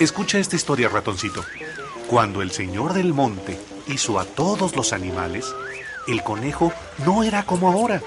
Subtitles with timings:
[0.00, 1.44] Escucha esta historia, ratoncito.
[2.06, 5.54] Cuando el señor del monte hizo a todos los animales,
[6.08, 6.72] el conejo
[7.04, 8.00] no era como ahora,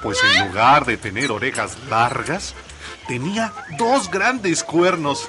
[0.00, 2.54] pues en lugar de tener orejas largas,
[3.08, 5.28] tenía dos grandes cuernos.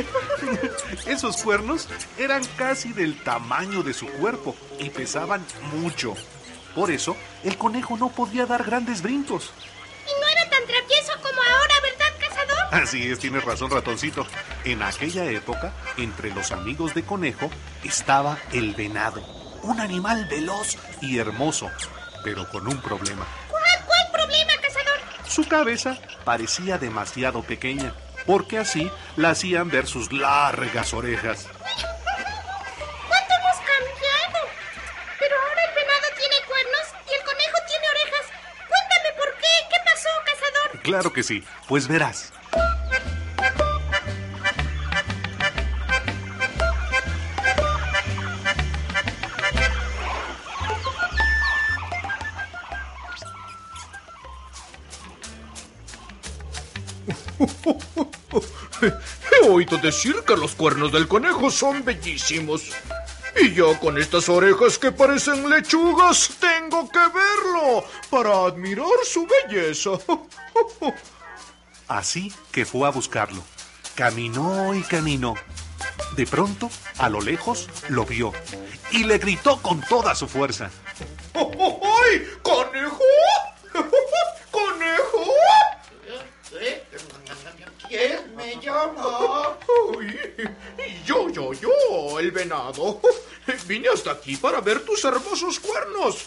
[1.06, 6.14] Esos cuernos eran casi del tamaño de su cuerpo y pesaban mucho.
[6.74, 9.52] Por eso, el conejo no podía dar grandes brincos.
[10.06, 12.82] Y no era tan travieso como ahora, ¿verdad, cazador?
[12.82, 14.26] Así es, tienes razón, ratoncito.
[14.64, 17.50] En aquella época, entre los amigos de conejo,
[17.82, 19.22] estaba el venado,
[19.62, 21.70] un animal veloz y hermoso,
[22.22, 23.26] pero con un problema.
[23.48, 25.00] ¿Cuál, cuál problema, cazador?
[25.26, 27.94] Su cabeza parecía demasiado pequeña,
[28.26, 31.46] porque así la hacían ver sus largas orejas.
[33.08, 34.46] ¿Cuánto hemos cambiado?
[35.18, 38.26] Pero ahora el venado tiene cuernos y el conejo tiene orejas.
[38.68, 39.46] Cuéntame por qué.
[39.70, 40.82] ¿Qué pasó, cazador?
[40.82, 42.32] Claro que sí, pues verás.
[59.80, 62.70] Decir que los cuernos del conejo son bellísimos.
[63.40, 69.90] Y yo con estas orejas que parecen lechugas tengo que verlo para admirar su belleza.
[71.88, 73.42] Así que fue a buscarlo.
[73.94, 75.34] Caminó y caminó.
[76.16, 78.32] De pronto, a lo lejos, lo vio
[78.90, 80.70] y le gritó con toda su fuerza.
[81.34, 82.28] ¡Ay!
[82.42, 82.98] ¡Conejo!
[84.50, 85.24] ¡Conejo!
[87.88, 89.56] ¿Quién me llama?
[89.96, 90.16] Uy,
[91.54, 93.00] yo, el venado.
[93.66, 96.24] Vine hasta aquí para ver tus hermosos cuernos.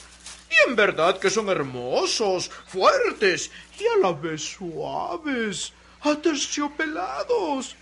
[0.49, 7.75] Y en verdad que son hermosos, fuertes y a la vez suaves, aterciopelados.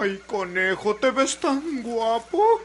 [0.00, 2.62] Ay, conejo, te ves tan guapo.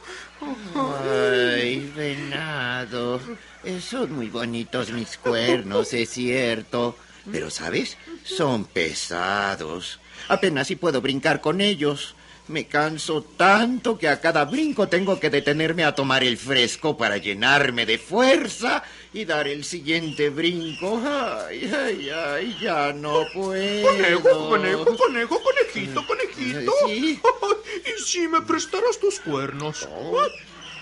[1.03, 3.19] Ay, venado.
[3.63, 6.95] Eh, Son muy bonitos mis cuernos, es cierto.
[7.31, 7.97] Pero, ¿sabes?
[8.23, 9.99] Son pesados.
[10.27, 12.15] Apenas si puedo brincar con ellos.
[12.47, 17.17] Me canso tanto que a cada brinco tengo que detenerme a tomar el fresco para
[17.17, 21.01] llenarme de fuerza y dar el siguiente brinco.
[21.05, 23.87] Ay, ay, ay, ya no puedo.
[23.87, 26.73] Conejo, conejo, conejo, conejito, conejito.
[26.87, 27.19] Sí.
[27.23, 29.87] Ay, ¿Y si me prestarás tus cuernos?
[29.87, 30.31] Ay,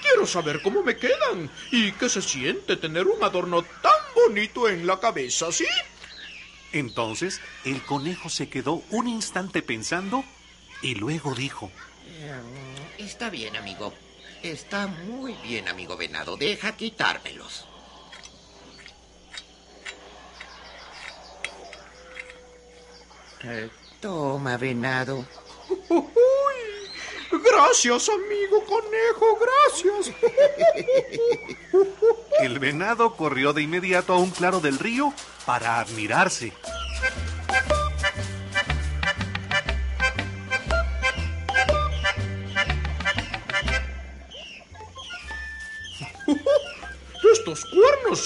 [0.01, 4.87] Quiero saber cómo me quedan y qué se siente tener un adorno tan bonito en
[4.87, 5.67] la cabeza, ¿sí?
[6.71, 10.23] Entonces, el conejo se quedó un instante pensando
[10.81, 11.71] y luego dijo,
[12.97, 13.93] Está bien, amigo.
[14.43, 16.37] Está muy bien, amigo venado.
[16.37, 17.65] Deja quitármelos.
[23.43, 23.69] Eh,
[24.01, 25.25] toma, venado.
[25.89, 26.05] Uy,
[27.31, 30.15] gracias, amigo conejo, gracias.
[32.41, 35.13] el venado corrió de inmediato a un claro del río
[35.45, 36.53] para admirarse.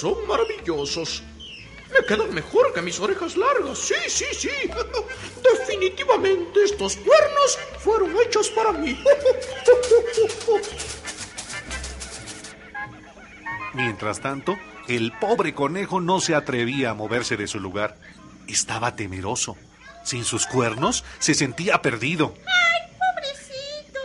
[0.03, 1.23] Son maravillosos.
[1.89, 3.77] Me quedan mejor que mis orejas largas.
[3.77, 4.50] Sí, sí, sí.
[5.59, 9.01] Definitivamente estos cuernos fueron hechos para mí.
[13.73, 14.57] Mientras tanto,
[14.89, 17.95] el pobre conejo no se atrevía a moverse de su lugar.
[18.49, 19.56] Estaba temeroso.
[20.03, 22.33] Sin sus cuernos, se sentía perdido.
[22.45, 24.01] ¡Ay, pobrecito!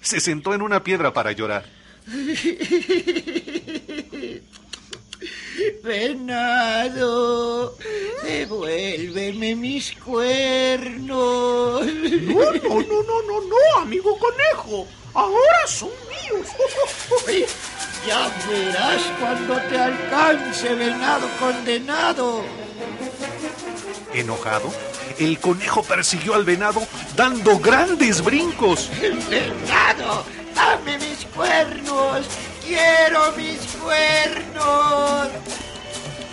[0.00, 1.64] Se sentó en una piedra para llorar.
[5.82, 7.76] Venado,
[8.22, 11.84] devuélveme mis cuernos.
[11.84, 14.86] No, no, no, no, no, no, amigo conejo.
[15.12, 16.46] Ahora son míos.
[18.06, 22.44] Ya verás cuando te alcance, venado condenado.
[24.14, 24.72] Enojado,
[25.18, 26.80] el conejo persiguió al venado
[27.16, 28.88] dando grandes brincos.
[29.28, 30.24] ¡Venado!
[30.54, 32.26] ¡Dame mis cuernos!
[32.64, 35.28] ¡Quiero mis cuernos!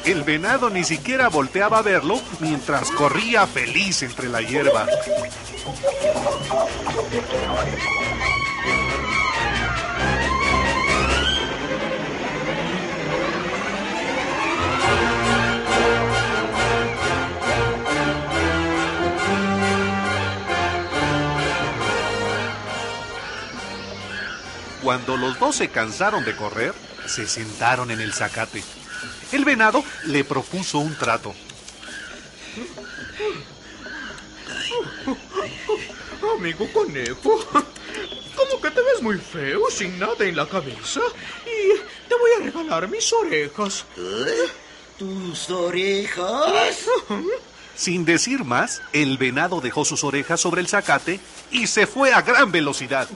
[0.09, 4.87] El venado ni siquiera volteaba a verlo mientras corría feliz entre la hierba.
[24.81, 26.73] Cuando los dos se cansaron de correr,
[27.05, 28.63] se sentaron en el zacate.
[29.31, 31.35] El venado le propuso un trato.
[36.37, 37.39] Amigo conejo,
[38.35, 41.01] como que te ves muy feo sin nada en la cabeza
[41.45, 43.85] y te voy a regalar mis orejas.
[43.97, 44.47] ¿Eh?
[44.97, 46.85] ¿Tus orejas?
[47.75, 51.19] Sin decir más, el venado dejó sus orejas sobre el zacate
[51.51, 53.07] y se fue a gran velocidad.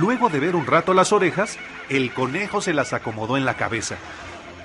[0.00, 1.58] Luego de ver un rato las orejas,
[1.90, 3.96] el conejo se las acomodó en la cabeza.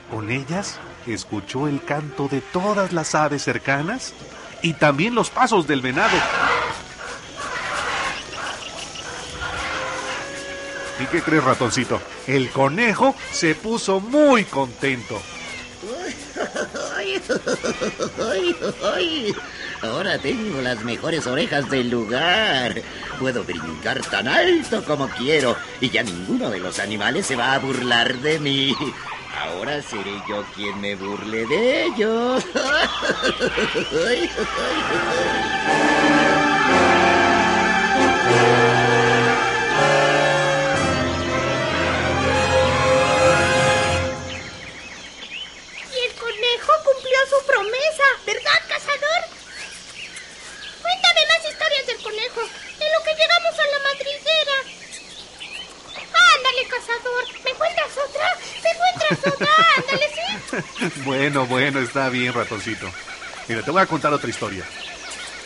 [0.10, 4.14] Con ellas escuchó el canto de todas las aves cercanas
[4.62, 6.16] y también los pasos del venado.
[11.02, 12.00] ¿Y qué crees, ratoncito?
[12.28, 15.22] El conejo se puso muy contento.
[19.82, 22.82] Ahora tengo las mejores orejas del lugar.
[23.20, 27.60] Puedo brincar tan alto como quiero y ya ninguno de los animales se va a
[27.60, 28.76] burlar de mí.
[29.38, 32.44] Ahora seré yo quien me burle de ellos.
[57.44, 58.40] ¿me encuentras otra?
[58.64, 59.50] ¿Me encuentras otra?
[59.78, 61.02] Ándale, sí.
[61.06, 62.88] Bueno, bueno, está bien, ratoncito.
[63.48, 64.66] Mira, te voy a contar otra historia.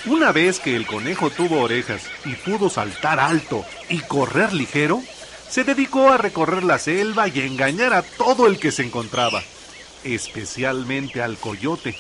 [0.06, 5.02] Una vez que el conejo tuvo orejas y pudo saltar alto y correr ligero,
[5.50, 9.44] se dedicó a recorrer la selva y a engañar a todo el que se encontraba,
[10.04, 11.98] especialmente al coyote.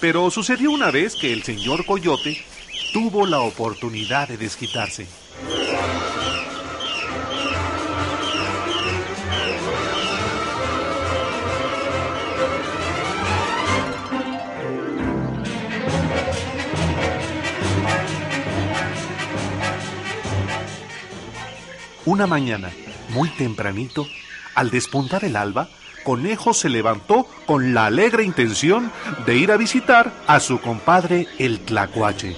[0.00, 2.44] Pero sucedió una vez que el señor coyote
[2.92, 5.06] tuvo la oportunidad de desquitarse.
[22.06, 22.70] Una mañana,
[23.10, 24.06] muy tempranito,
[24.54, 25.68] al despuntar el alba,
[26.04, 28.92] Conejo se levantó con la alegre intención
[29.24, 32.36] de ir a visitar a su compadre el Tlacuache.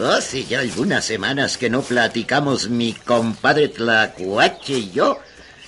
[0.00, 5.20] Hace ya algunas semanas que no platicamos mi compadre Tlacuache y yo.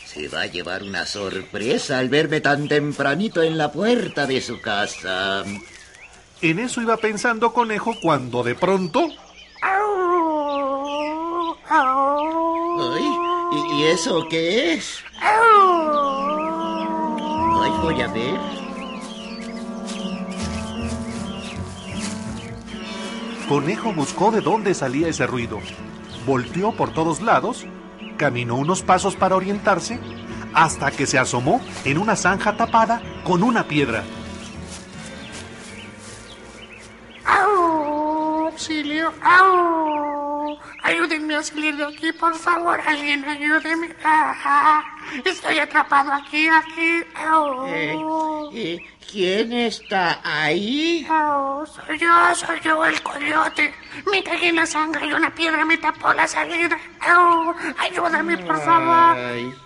[0.06, 4.60] Se va a llevar una sorpresa al verme tan tempranito en la puerta de su
[4.60, 5.44] casa.
[6.44, 9.08] En eso iba pensando Conejo cuando de pronto
[11.70, 13.16] Ay,
[13.72, 15.02] ¿y, eso qué es?
[15.22, 15.40] Ay,
[17.80, 18.38] voy a ver.
[23.48, 25.60] Conejo buscó de dónde salía ese ruido.
[26.26, 27.64] Volteó por todos lados,
[28.18, 29.98] caminó unos pasos para orientarse,
[30.52, 34.04] hasta que se asomó en una zanja tapada con una piedra.
[40.82, 42.80] Ayúdenme a salir de aquí, por favor.
[42.86, 43.94] Alguien ayúdeme.
[44.04, 44.84] Ah, ah,
[45.24, 47.02] estoy atrapado aquí, aquí.
[47.66, 47.96] Eh,
[48.52, 48.78] eh,
[49.10, 51.06] ¿Quién está ahí?
[51.08, 51.66] ¡Au!
[51.66, 53.74] Soy yo, soy yo, el coyote.
[54.10, 56.78] Me cagué en la sangre y una piedra me tapó la salida.
[57.00, 57.54] ¡Au!
[57.78, 59.16] Ayúdame, por favor.
[59.16, 59.63] Ay.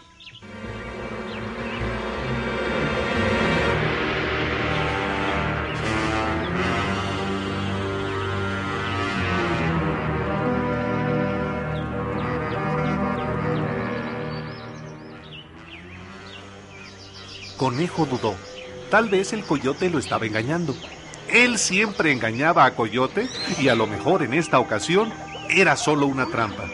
[17.68, 18.34] Conejo dudó.
[18.90, 20.74] Tal vez el coyote lo estaba engañando.
[21.28, 23.28] Él siempre engañaba a Coyote
[23.60, 25.12] y a lo mejor en esta ocasión
[25.50, 26.64] era solo una trampa.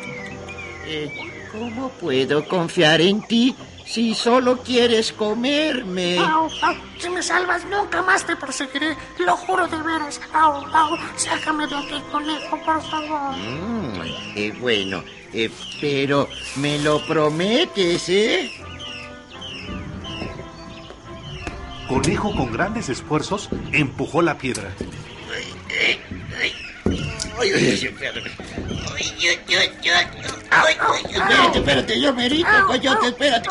[0.86, 1.10] Eh,
[1.50, 6.16] ¿Cómo puedo confiar en ti si solo quieres comerme?
[6.20, 8.96] Au, au, si me salvas, nunca más te perseguiré.
[9.18, 10.20] Lo juro de veras.
[10.32, 13.36] Au, au, sácame de aquí, conejo, por favor.
[13.36, 14.00] Mm,
[14.36, 18.52] eh, bueno, eh, pero me lo prometes, ¿eh?
[21.88, 24.74] Conejo con grandes esfuerzos empujó la piedra.
[31.10, 33.48] Espérate, espérate, yo merito, coyote, espérate.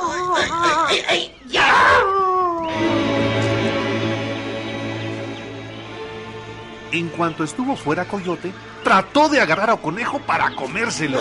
[6.91, 8.51] En cuanto estuvo fuera Coyote,
[8.83, 11.19] trató de agarrar a Conejo para comérselo.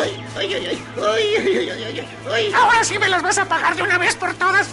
[2.54, 4.68] Ahora sí me las vas a pagar de una vez por todas.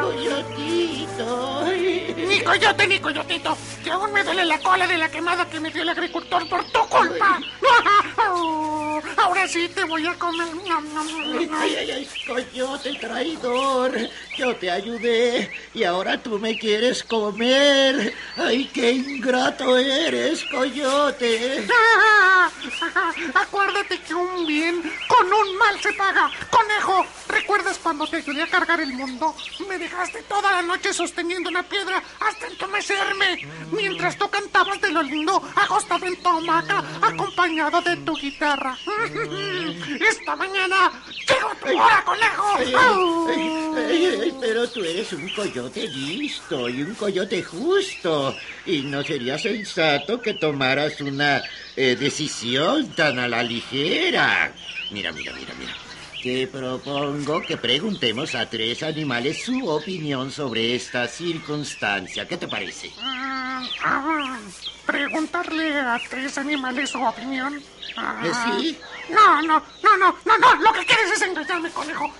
[0.00, 1.64] Coyotito.
[2.16, 3.56] Ni coyote, ni coyotito.
[3.82, 6.64] Que aún me duele la cola de la quemada que me dio el agricultor por
[6.64, 7.38] tu culpa.
[9.16, 10.48] Ahora sí te voy a comer.
[11.52, 13.92] Ay, ay, ay, coyote traidor.
[14.36, 18.14] Yo te ayudé y ahora tú me quieres comer.
[18.36, 21.66] Ay, qué ingrato eres, coyote.
[23.34, 26.30] Acuérdate que un bien con un mal se paga.
[26.50, 29.34] Conejo, ¿recuerdas cuando te ayudé a cargar el mundo?
[29.68, 33.46] Me dejaste toda la noche sosteniendo una piedra hasta entumecerme.
[33.70, 38.76] Mientras tú cantabas de lo lindo, acostado en tu hamaca, acompañado de tu guitarra.
[40.08, 40.92] Esta mañana
[41.28, 42.56] llegó tu hora, conejo.
[42.56, 48.36] Ay, ay, ay, ay, pero tú eres un coyote listo y un coyote justo.
[48.66, 51.42] Y no sería sensato que tomaras una
[51.76, 54.52] eh, decisión tan a la ligera.
[54.90, 55.89] Mira, mira, mira, mira.
[56.22, 62.28] Te propongo que preguntemos a tres animales su opinión sobre esta circunstancia.
[62.28, 62.90] ¿Qué te parece?
[63.00, 64.38] Ah,
[64.84, 67.62] Preguntarle a tres animales su opinión.
[67.96, 68.22] Ah.
[68.22, 68.78] ¿Eh, sí?
[69.08, 70.54] No, no, no, no, no, no.
[70.56, 72.12] Lo que quieres es engañarme, conejo.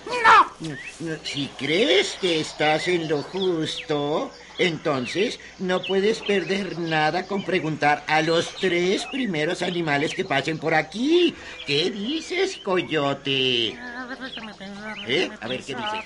[0.59, 1.17] No.
[1.23, 8.21] Si crees que estás en lo justo, entonces no puedes perder nada con preguntar a
[8.21, 11.35] los tres primeros animales que pasen por aquí.
[11.65, 13.77] ¿Qué dices, coyote?
[13.79, 14.97] A ver, déjame pensar.
[15.07, 15.29] ¿Eh?
[15.39, 16.03] A ver, ¿qué pensar,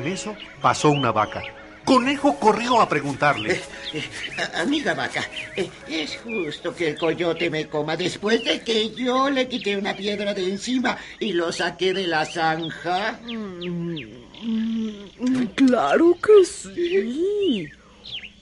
[0.00, 1.42] En eso pasó una vaca.
[1.84, 3.60] Conejo corrió a preguntarle.
[3.92, 4.04] Eh,
[4.54, 5.22] a- amiga vaca,
[5.56, 9.94] eh, ¿es justo que el coyote me coma después de que yo le quité una
[9.94, 13.18] piedra de encima y lo saqué de la zanja?
[15.54, 17.68] Claro que sí.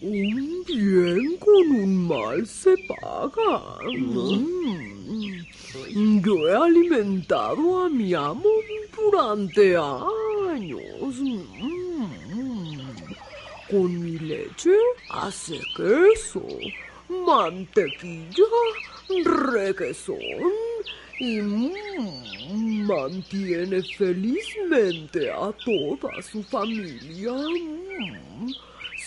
[0.01, 3.79] Un bien con un mal se paga.
[3.83, 5.43] Mm.
[6.23, 8.45] Yo he alimentado a mi amo
[8.97, 11.19] durante años.
[11.21, 12.07] Mm.
[13.69, 14.77] Con mi leche
[15.11, 16.47] hace queso,
[17.09, 18.45] mantequilla,
[19.25, 20.53] requesón
[21.19, 27.35] y mm, mantiene felizmente a toda su familia.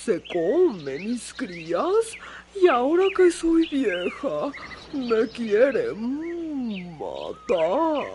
[0.03, 2.17] Se come mis crías
[2.59, 4.51] y ahora que soy vieja
[4.91, 8.07] me quiere mm, matar.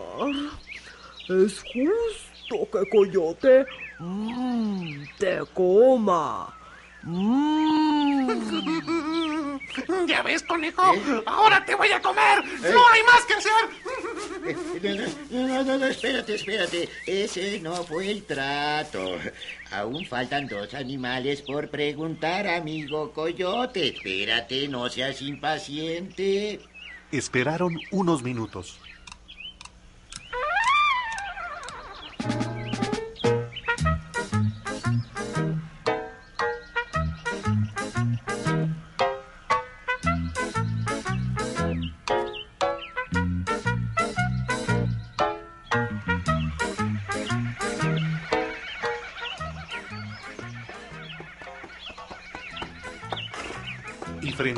[1.29, 3.65] Es justo que Coyote
[3.99, 6.53] mm, te coma.
[7.03, 9.13] Mm.
[10.07, 10.81] Ya ves, conejo.
[11.25, 12.43] Ahora te voy a comer.
[12.45, 13.51] No hay más que hacer.
[14.83, 16.87] Eh, No, no, no, no, espérate, espérate.
[17.05, 19.17] Ese no fue el trato.
[19.71, 23.89] Aún faltan dos animales por preguntar, amigo coyote.
[23.89, 26.61] Espérate, no seas impaciente.
[27.11, 28.79] Esperaron unos minutos.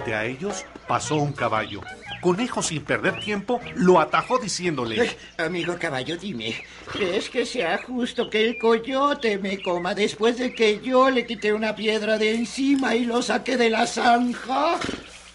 [0.10, 1.82] Frente a ellos pasó un caballo.
[2.22, 5.00] Conejo, sin perder tiempo, lo atajó diciéndole...
[5.00, 6.56] Ay, amigo caballo, dime,
[6.92, 11.54] ¿crees que sea justo que el coyote me coma después de que yo le quité
[11.54, 14.80] una piedra de encima y lo saqué de la zanja?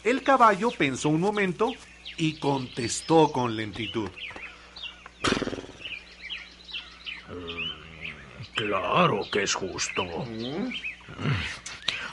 [0.02, 1.72] El caballo pensó un momento
[2.18, 4.10] y contestó con lentitud.
[8.54, 10.04] Claro que es justo.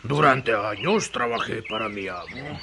[0.03, 2.59] Durante años trabajé para mi amo.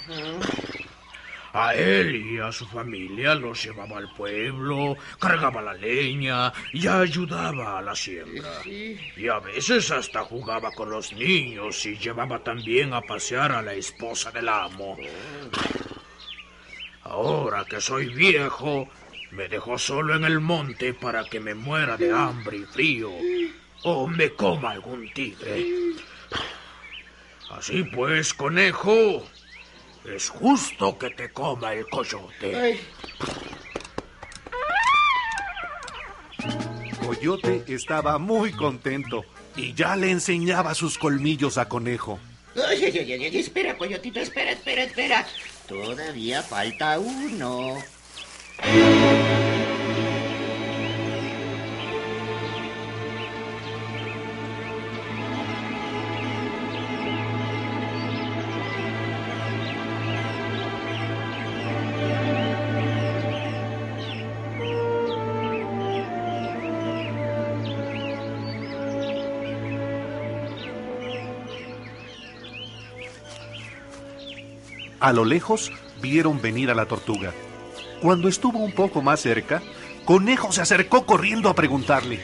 [1.52, 7.78] A él y a su familia los llevaba al pueblo, cargaba la leña y ayudaba
[7.78, 8.60] a la siembra.
[8.64, 13.74] Y a veces hasta jugaba con los niños y llevaba también a pasear a la
[13.74, 14.96] esposa del amo.
[17.02, 18.88] Ahora que soy viejo,
[19.30, 23.10] me dejó solo en el monte para que me muera de hambre y frío
[23.84, 25.87] o me coma algún tigre.
[27.50, 29.26] Así pues, conejo,
[30.04, 32.78] es justo que te coma el coyote.
[37.04, 39.24] Coyote estaba muy contento
[39.56, 42.18] y ya le enseñaba sus colmillos a Conejo.
[42.54, 45.26] Ay, ay, ay, ay, espera, coyotito, espera, espera, espera.
[45.66, 47.76] Todavía falta uno.
[75.00, 77.32] A lo lejos vieron venir a la tortuga.
[78.02, 79.62] Cuando estuvo un poco más cerca,
[80.04, 82.18] Conejo se acercó corriendo a preguntarle.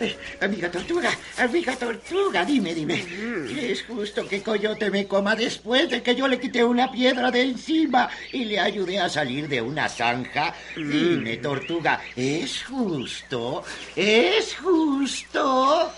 [0.00, 3.04] Eh, amiga tortuga, amiga tortuga, dime, dime.
[3.48, 7.42] ¿Es justo que Coyote me coma después de que yo le quité una piedra de
[7.42, 10.54] encima y le ayudé a salir de una zanja?
[10.74, 13.62] Dime, tortuga, ¿es justo?
[13.94, 15.92] ¿Es justo?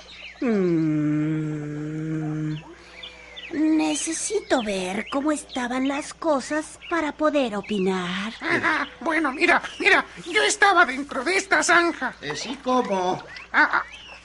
[4.22, 8.32] Necesito ver cómo estaban las cosas para poder opinar.
[8.40, 12.14] Ah, bueno, mira, mira, yo estaba dentro de esta zanja.
[12.22, 13.20] Eh, sí, ¿cómo?
[13.52, 13.82] Ah, ah,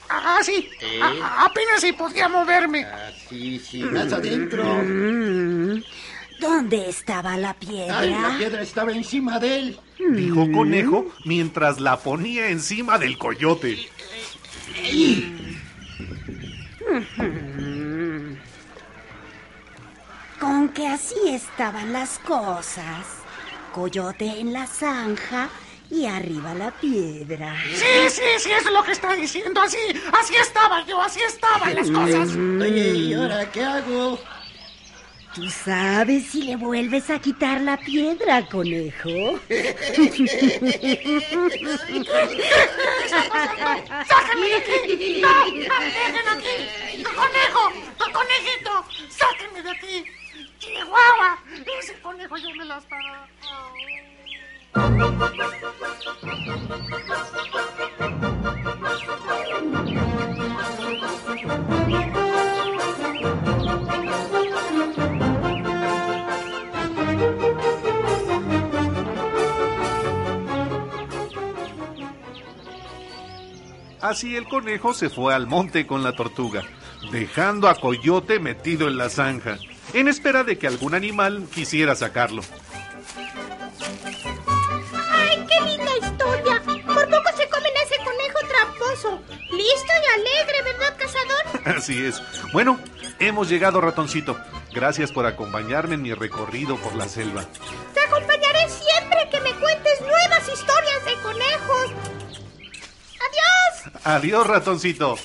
[0.08, 1.00] ah, sí, ¿Eh?
[1.02, 2.84] Ah, ah, apenas si podía moverme.
[2.84, 4.62] Ah, sí, sí, más adentro.
[4.84, 5.82] Mm,
[6.38, 7.98] ¿Dónde estaba la piedra?
[7.98, 9.80] Ay, la piedra estaba encima de él.
[10.12, 13.76] Dijo Conejo mientras la ponía encima del coyote.
[20.72, 23.06] Que así estaban las cosas.
[23.72, 25.48] Coyote en la zanja
[25.90, 27.56] y arriba la piedra.
[27.74, 29.60] Sí, sí, sí, es lo que está diciendo.
[29.60, 29.78] Así,
[30.12, 32.30] así estaba yo, así estaban las cosas.
[32.36, 34.18] Oye, ¿y ahora qué hago?
[35.34, 39.38] ¿Tú sabes si le vuelves a quitar la piedra, conejo?
[44.08, 45.20] ¡Sáquenme de aquí!
[45.20, 45.44] ¡No!
[45.44, 47.02] ¡Dejen aquí!
[47.04, 47.72] ¡Conejo!
[48.12, 48.84] ¡Conejito!
[49.10, 50.04] ¡Sáquenme de aquí!
[50.58, 51.38] ¡Chihuahua!
[51.78, 52.86] Ese conejo yo me las.
[74.00, 76.62] Así el conejo se fue al monte con la tortuga,
[77.12, 79.58] dejando a Coyote metido en la zanja,
[79.92, 82.42] en espera de que algún animal quisiera sacarlo.
[85.10, 86.62] ¡Ay, qué linda historia!
[86.64, 89.22] Por poco se comen a ese conejo tramposo.
[89.50, 91.76] Listo y alegre, ¿verdad, cazador?
[91.76, 92.22] Así es.
[92.52, 92.78] Bueno,
[93.18, 94.38] hemos llegado, ratoncito.
[94.72, 97.44] Gracias por acompañarme en mi recorrido por la selva.
[97.94, 101.92] Te acompañaré siempre que me cuentes nuevas historias de conejos.
[103.20, 104.04] ¡Adiós!
[104.04, 105.16] Adiós, ratoncito.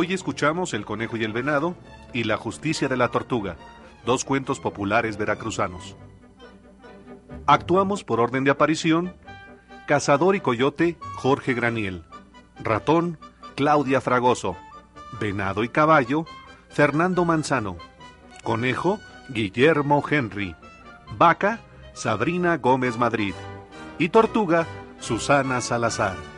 [0.00, 1.74] Hoy escuchamos El conejo y el venado
[2.12, 3.56] y La justicia de la tortuga,
[4.06, 5.96] dos cuentos populares veracruzanos.
[7.46, 9.16] Actuamos por orden de aparición
[9.88, 12.04] Cazador y Coyote, Jorge Graniel.
[12.62, 13.18] Ratón,
[13.56, 14.56] Claudia Fragoso.
[15.18, 16.26] Venado y Caballo,
[16.68, 17.76] Fernando Manzano.
[18.44, 20.54] Conejo, Guillermo Henry.
[21.16, 21.58] Vaca,
[21.92, 23.34] Sabrina Gómez Madrid.
[23.98, 24.64] Y Tortuga,
[25.00, 26.37] Susana Salazar.